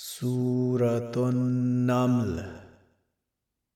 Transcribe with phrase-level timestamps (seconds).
[0.00, 2.44] سورة النمل.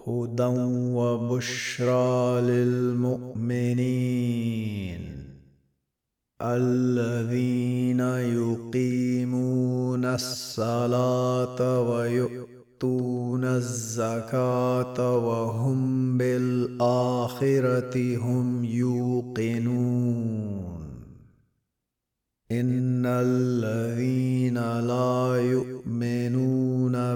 [0.07, 0.43] هدى
[0.93, 3.77] وبشرى للمؤمنين
[6.41, 7.99] الذين
[8.39, 20.47] يقيمون الصلاة ويؤتون الزكاة وهم بالآخرة هم يوقنون.
[22.51, 27.15] إن الذين لا يؤمنون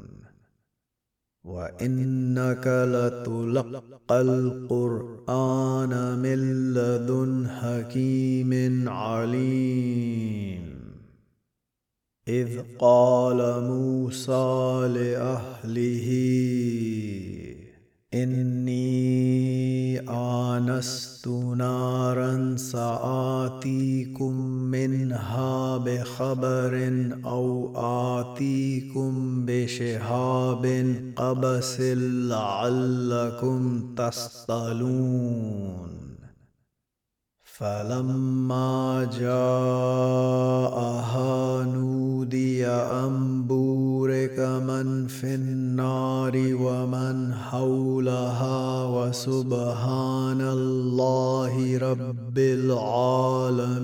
[1.43, 10.63] وانك لتلقى القران من لدن حكيم عليم.
[12.27, 16.07] اذ قال موسى لاهله
[18.13, 26.73] إني آنست نارا سآتيكم منها بخبر
[27.25, 27.73] أو
[28.19, 31.81] آتيكم بشهاب قبس
[32.31, 35.91] لعلكم تصطلون
[37.61, 40.53] فلما جاءها
[41.63, 53.81] نودي أن بورك من في النار ومن حولها وسبحان الله رب العالمين.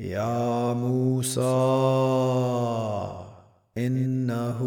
[0.00, 1.84] يا موسى
[3.78, 4.60] إنه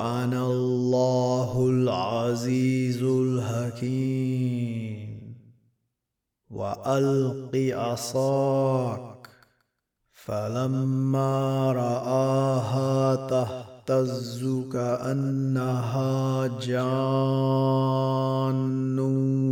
[0.00, 4.98] أنا الله العزيز الحكيم.
[6.50, 9.28] وألق عصاك
[10.12, 16.98] فلما رآها تهتز كأنها جان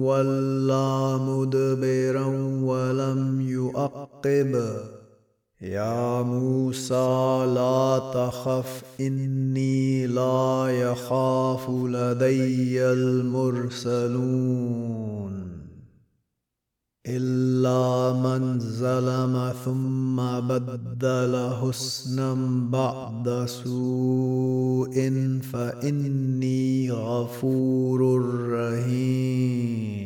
[0.02, 2.26] ولا مدبرا
[2.62, 4.95] ولم يؤقب.
[5.60, 14.16] يا موسى لا تخف إني لا يخاف لدي المرسلون.
[17.06, 22.34] إلا من ظلم ثم بدل حسنا
[22.70, 24.94] بعد سوء
[25.52, 30.05] فإني غفور رحيم.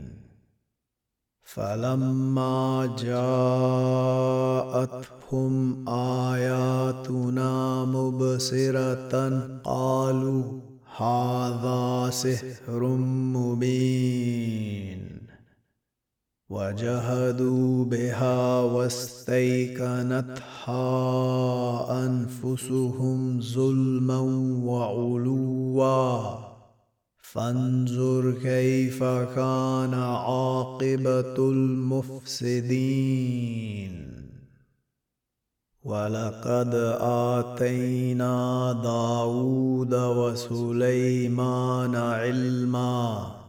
[1.53, 2.95] فلما
[4.99, 5.53] جاءتهم
[5.89, 9.13] آياتنا مبصرة
[9.63, 10.43] قالوا
[10.97, 12.87] هذا سحر
[13.35, 15.21] مبين
[16.49, 19.75] وجهدوا بها واستيقنتها
[22.05, 24.19] أنفسهم ظلما
[24.63, 25.81] وعلوا
[27.33, 32.61] فانظر كيف كان عاقبة المفسدين.
[35.83, 43.40] ولقد آتينا داود وسليمان علما.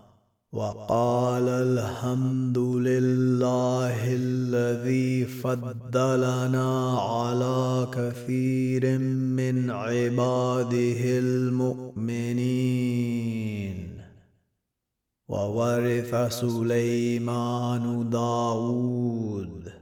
[0.53, 12.43] وقال الحمد لله الذي فضلنا على كثير من عباده المؤمنين.
[15.29, 19.73] وورث سليمان داود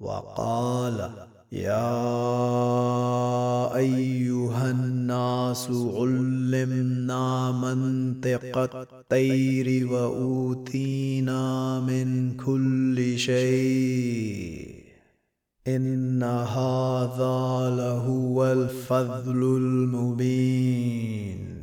[0.00, 1.10] وقال
[1.52, 2.16] يا
[3.76, 14.84] أيها الناس علمنا منطق الطير وأوتينا من كل شيء
[15.68, 21.53] إن هذا لهو الفضل المبين.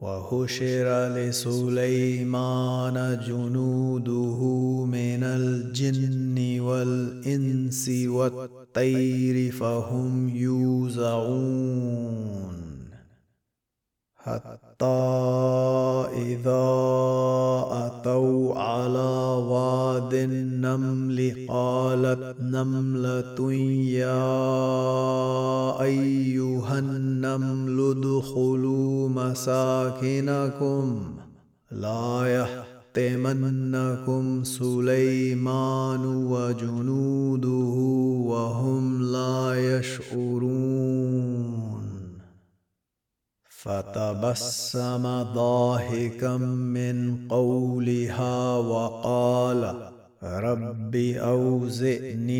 [0.00, 2.96] وهشر لسليمان
[3.26, 4.40] جنوده
[4.84, 11.88] من الجن والإنس والطير فهم يوزعون.
[14.16, 14.84] حتى
[16.16, 16.68] إذا
[17.70, 23.52] أتوا على واد النمل قالت نملة
[24.02, 24.42] يا
[25.82, 29.08] أيها النمل ادخلوا
[30.02, 31.16] مساكنكم
[31.70, 32.46] لا
[32.96, 37.74] يحطمنكم سليمان وجنوده
[38.28, 40.78] وهم لا يشعرون.
[43.48, 52.36] فتبسم ضاحكا من قولها وقال رب اوزئني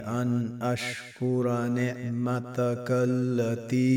[0.00, 3.96] ان اشكر نعمتك التي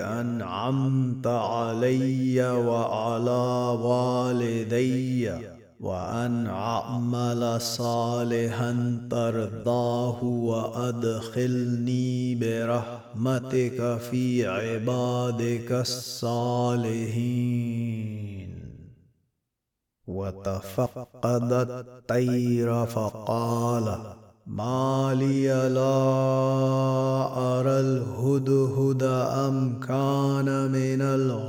[0.00, 5.30] انعمت علي وعلى والدي
[5.80, 11.14] وان اعمل صالحا ترضاه وادخلني
[12.34, 17.46] برحمتك في عبادك الصالحين
[20.06, 23.98] وتفقد الطير فقال
[24.46, 26.06] ما لي لا
[27.58, 31.46] أرى الهدهد أم كان من الغائبين.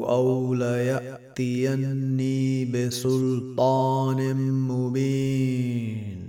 [0.09, 6.19] أو ليأتي ياتيني بسلطان مبين.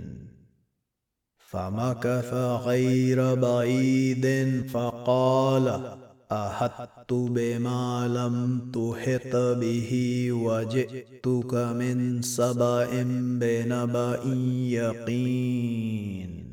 [1.37, 2.33] فمكث
[2.65, 4.25] غير بعيد
[4.73, 5.97] فقال
[6.31, 9.91] احطت بما لم تحط به
[10.31, 13.03] وجئتك من سبأ
[13.39, 14.23] بنبأ
[14.69, 16.51] يقين.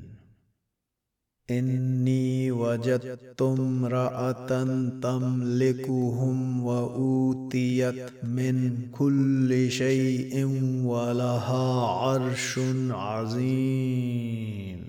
[1.50, 4.64] إني وجدت امرأة
[5.02, 10.46] تملكهم وأوتيت من كل شيء
[10.84, 12.58] ولها عرش
[12.90, 14.87] عظيم.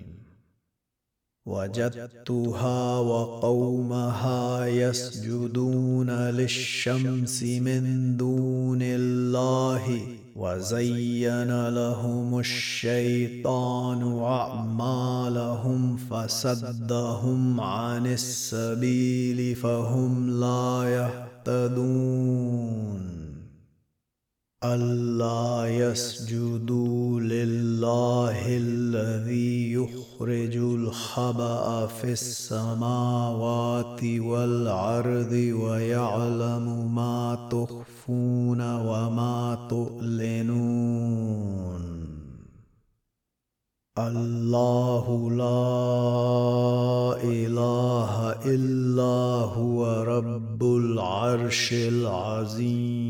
[1.46, 10.02] وجدتها وقومها يسجدون للشمس من دون الله
[10.36, 20.84] وزين لهم الشيطان أعمالهم فسدهم عن السبيل فهم لا
[21.46, 23.19] يهتدون
[24.64, 41.00] ألا يسجدوا لله الذي يخرج الخبأ في السماوات والأرض ويعلم ما تخفون وما تعلنون
[43.98, 45.72] الله لا
[47.24, 53.09] إله إلا هو رب العرش العظيم.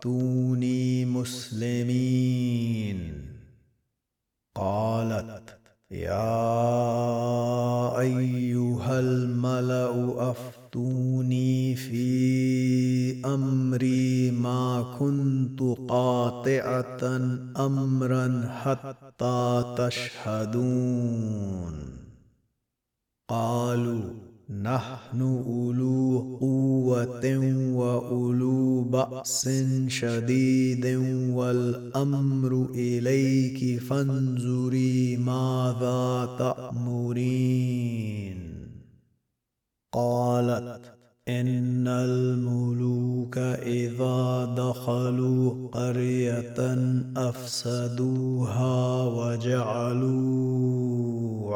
[0.00, 2.98] ائتوني مسلمين.
[4.54, 5.58] قالت
[5.90, 6.40] يا
[8.00, 17.16] أيها الملأ أفتوني في أمري ما كنت قاطعة
[17.56, 21.40] امرا حتى تشهدون.
[23.28, 27.38] قالوا نحن أولو قوة
[27.74, 29.48] وأولو بأس
[29.86, 30.86] شديد
[31.30, 37.60] والأمر إليك فانظري ماذا تأمرين؟
[39.92, 46.78] قالت إن الملوك إذا دخلوا قرية
[47.16, 50.40] أفسدوها وجعلوا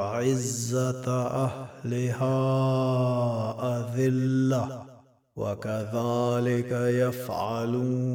[0.00, 1.06] عزة
[1.48, 2.34] أهلها
[3.80, 4.82] أذلة
[5.36, 8.14] وكذلك يفعلون.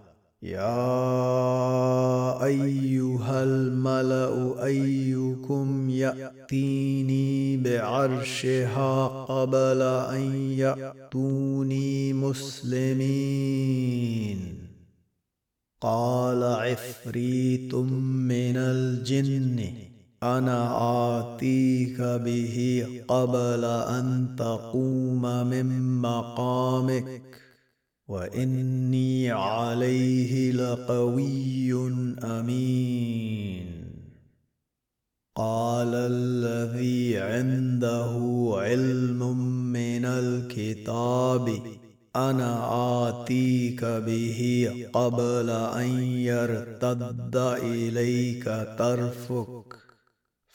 [0.43, 13.01] يا أيها الملأ أيكم يأتيني بعرشها قبل أن يأتوني مسلمين.
[15.81, 19.73] قال عفريت من الجن
[20.23, 20.77] أنا
[21.19, 27.30] آتيك به قبل أن تقوم من مقامك.
[28.11, 31.73] وإني عليه لقوي
[32.23, 33.81] أمين.
[35.35, 38.13] قال الذي عنده
[38.53, 39.37] علم
[39.71, 41.61] من الكتاب
[42.15, 42.51] أنا
[43.09, 44.39] آتيك به
[44.93, 48.45] قبل أن يرتد إليك
[48.79, 49.81] طرفك.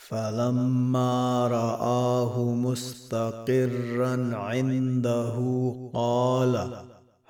[0.08, 5.36] فلما رآه مستقرا عنده
[5.94, 6.86] قال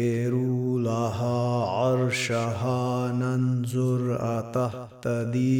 [0.00, 5.50] نكروا لها عرشها ننظر أتهتدي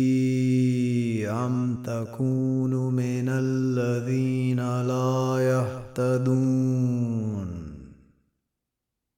[1.30, 5.37] أم تكون من الذين لا
[5.99, 7.49] يهتدون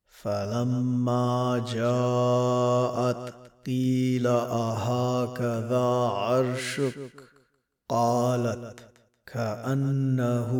[0.08, 3.34] فلما جاءت
[3.66, 5.86] قيل أهكذا
[6.16, 7.12] عرشك
[7.88, 8.80] قالت
[9.26, 10.50] كأنه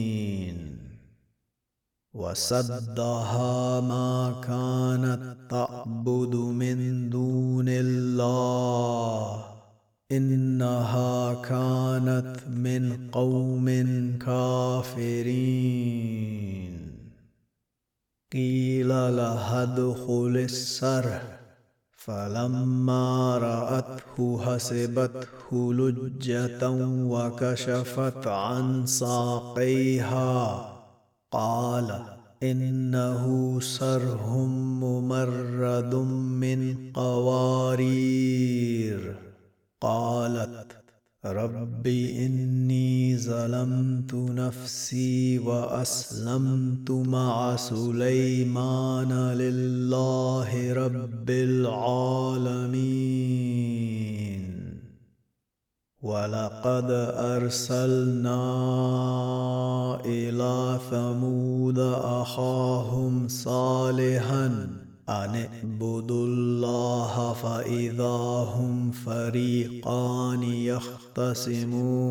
[2.13, 9.45] وسدها ما كانت تعبد من دون الله.
[10.11, 13.67] إنها كانت من قوم
[14.19, 15.19] كافرين.
[18.33, 21.38] قيل لها ادخل السرح.
[22.05, 26.69] فلما رأته حسبته لجة
[27.05, 30.65] وكشفت عن ساقيها.
[31.31, 32.01] قال
[32.43, 34.37] إنه سره
[34.81, 38.29] ممرد من قوارير.
[39.81, 40.78] قالت
[41.25, 52.79] رب إني ظلمت نفسي وأسلمت مع سليمان لله رب العالمين.
[56.01, 56.87] ولقد
[57.35, 58.41] أرسلنا
[60.05, 64.78] إلى ثمود أخاهم صالحاً
[65.09, 68.17] أن اعبدوا الله فإذا
[68.55, 72.09] هم فريقان يختصمون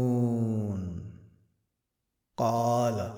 [2.37, 3.11] قال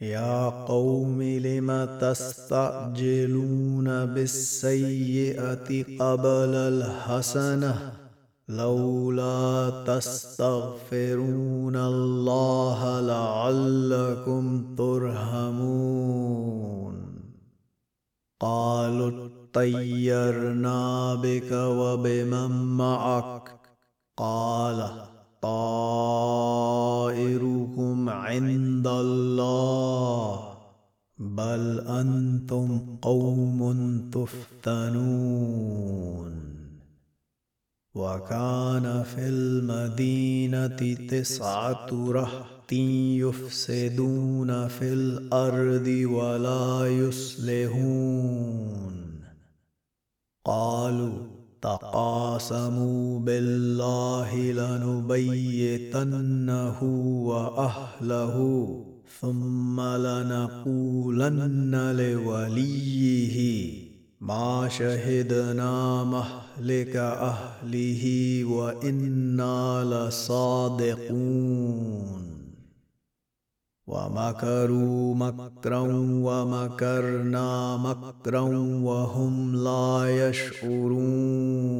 [0.00, 7.92] يا قوم لم تستعجلون بالسيئه قبل الحسنه
[8.48, 16.36] لولا تستغفرون الله لعلكم ترحمون
[18.40, 23.60] قالوا طيرنا بك وبمن معك.
[24.16, 25.06] قال
[25.42, 26.48] طائركم
[28.08, 30.54] عند الله
[31.18, 35.76] بل أنتم قوم تفتنون.
[37.94, 42.55] وكان في المدينة تسعة رهط.
[42.72, 48.96] يفسدون في الأرض ولا يصلحون.
[50.44, 51.18] قالوا
[51.62, 55.22] تقاسموا بالله لنبيتنه
[57.26, 58.36] وأهله
[59.20, 63.36] ثم لنقولن لوليه
[64.20, 68.04] ما شهدنا مهلك أهله
[68.44, 72.25] وإنا لصادقون.
[73.86, 75.80] ومكروا مكرا
[76.26, 78.40] ومكرنا مكرا
[78.82, 81.76] وهم لا يشعرون.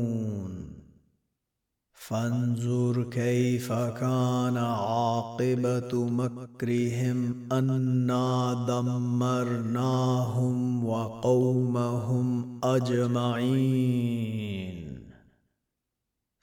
[1.93, 14.07] فانظر كيف كان عاقبة مكرهم أنا دمرناهم وقومهم أجمعين.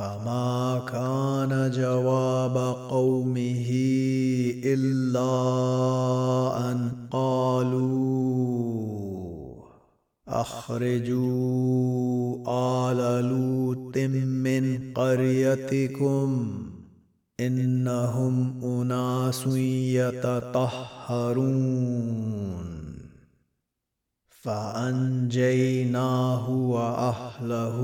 [0.00, 2.56] فما كان جواب
[2.90, 3.70] قومه
[4.64, 5.30] إلا
[6.70, 8.40] أن قالوا
[10.28, 11.60] أخرجوا
[12.48, 16.48] آل لوط من قريتكم
[17.40, 19.46] إنهم أناس
[20.26, 21.20] يتطهرون.
[24.40, 27.78] فأنجيناه وأهله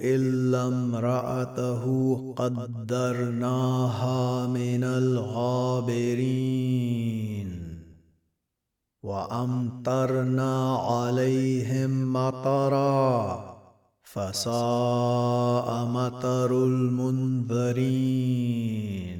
[0.00, 1.84] إلا امرأته
[2.36, 6.70] قدرناها من الغابرين.
[9.02, 13.44] وأمطرنا عليهم مطرا
[14.02, 19.19] فساء مطر المنذرين.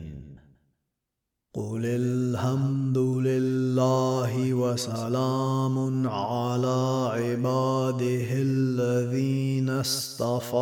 [1.61, 10.57] قل الحمد لله وسلام على عباده الذين اصطفى.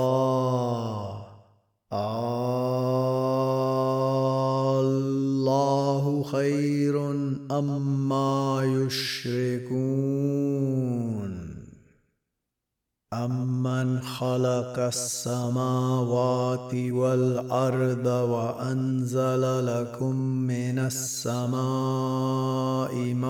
[5.52, 7.10] الله خير
[7.50, 9.78] أما يشركون.
[13.12, 21.54] أمن خلق السماوات والأرض وأنزل لكم من السماء
[23.14, 23.28] ماء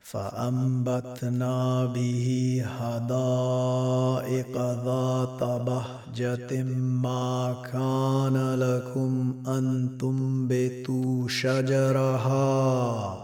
[0.00, 6.62] فأنبتنا به حدائق ذات بهجة
[7.02, 13.23] ما كان لكم أن تنبتوا شجرها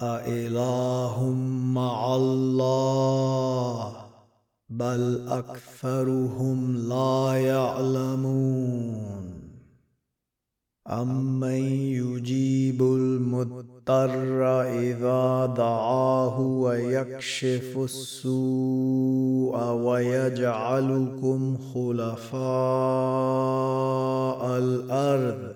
[0.00, 1.30] أإله
[1.74, 3.96] مع الله
[4.70, 9.28] بل أكثرهم لا يعلمون
[10.88, 11.64] أمن
[11.98, 22.38] يجيب المضطر إذا دعاه ويكشف السوء ويجعلكم خلفاء
[24.58, 25.54] الأرض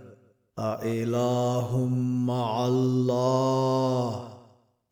[0.58, 1.86] أإله
[2.26, 4.31] مع الله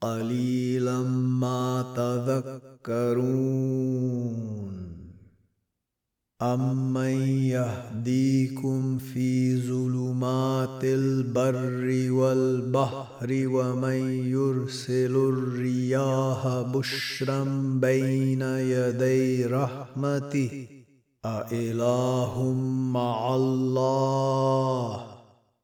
[0.01, 1.03] قليلا
[1.43, 3.41] ما تذكرون.
[6.43, 7.17] أمن
[7.53, 17.45] يهديكم في ظلمات البر والبحر ومن يرسل الرياح بشرا
[17.83, 20.67] بين يدي رحمته
[21.25, 22.53] أإله
[22.93, 25.20] مع الله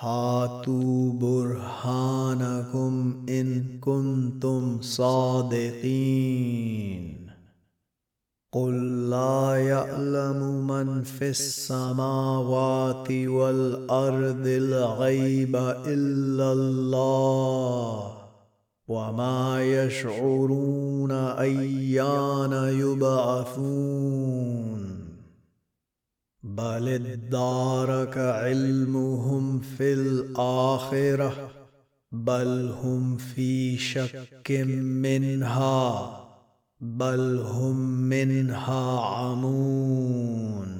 [0.00, 6.36] هاتوا برهانكم إن كنتم صادقين.
[8.52, 15.56] قل لا يعلم من في السماوات والأرض الغيب
[15.86, 18.12] إلا الله
[18.88, 24.95] وما يشعرون أيان يبعثون.
[26.56, 31.50] بل ادارك علمهم في الآخرة
[32.12, 36.20] بل هم في شك منها
[36.80, 40.76] بل هم منها عمون.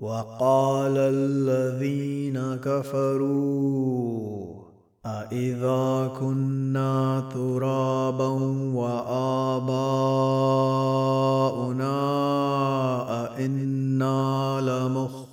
[0.00, 4.60] وقال الذين كفروا
[5.06, 8.28] أإذا كنا ترابا
[8.74, 10.79] وآباؤنا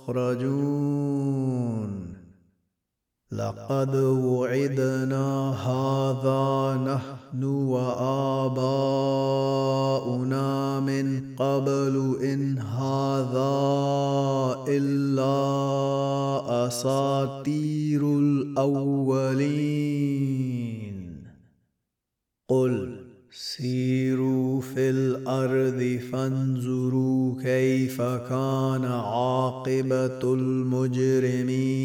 [0.08, 2.08] لمخرجون
[3.32, 8.70] لقد وعدنا هذا نحن وآباؤنا
[10.80, 13.58] من قبل إن هذا
[14.68, 15.36] إلا
[16.66, 19.68] أساطير الأولين.
[22.48, 22.97] قل
[23.40, 31.84] سيروا في الأرض فانظروا كيف كان عاقبة المجرمين.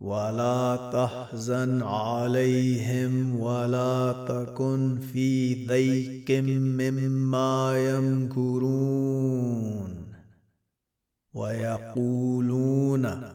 [0.00, 9.94] ولا تحزن عليهم ولا تكن في ضيق مما يمكرون.
[11.34, 13.34] ويقولون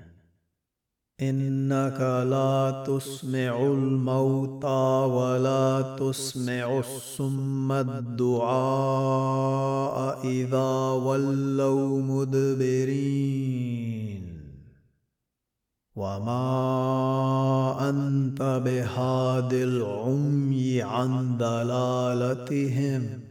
[1.21, 8.51] إنك لا تسمع الموتى ولا تسمع الصم الدعاء
[10.27, 13.81] إذا ولوا مدبرين.
[15.95, 23.30] وما أنت بهاد العمي عن ضلالتهم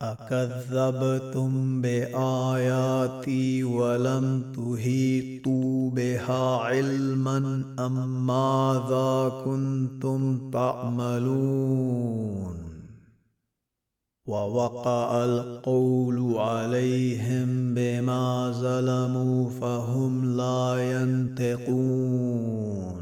[0.03, 12.23] أكذبتم بآياتي ولم تهيطوا بها علما أم ماذا كنتم تعملون؟
[14.27, 23.02] ووقع القول عليهم بما ظلموا فهم لا ينطقون.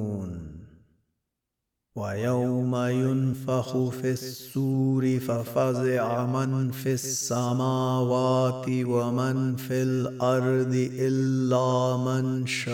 [1.95, 12.73] ويوم ينفخ في السور ففزع من في السماوات ومن في الأرض إلا من شاء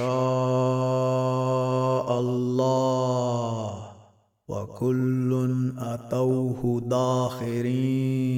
[2.19, 3.88] الله
[4.47, 8.38] وكل أتوه داخرين.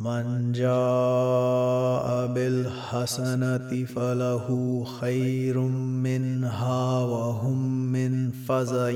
[0.00, 8.90] من جاء بالحسنة فله خير منها وهم من فزع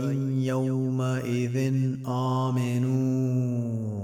[0.49, 1.57] يومئذ
[2.09, 4.04] آمنون.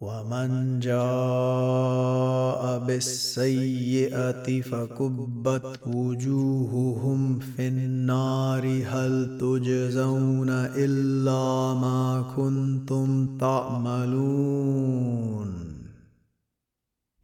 [0.00, 14.88] ومن جاء بالسيئه فكبت وجوههم في النار هل تجزون الا ما كنتم تعملون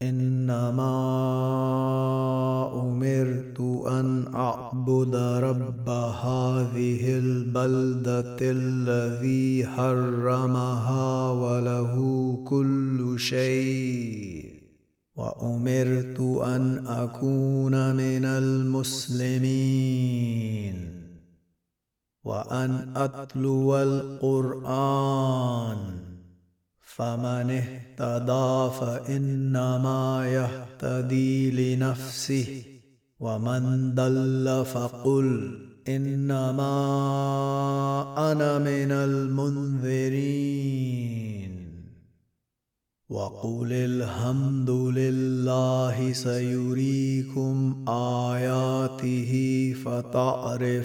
[0.08, 0.94] إنما
[2.82, 11.94] أمرت أن أعبد رب هذه البلدة الذي حرمها وله
[12.44, 14.54] كل شيء.
[15.16, 19.44] وأمرت أن أكون من المسلمين.
[22.24, 26.03] وأن أتلو القرآن.
[26.96, 32.62] فمن اهتدى فإنما يهتدي لنفسه
[33.20, 36.72] ومن دل فقل إنما
[38.32, 40.44] أنا من المنذرين.
[43.08, 49.32] وقل الحمد لله سيريكم آياته
[49.84, 50.84] فتعرفونها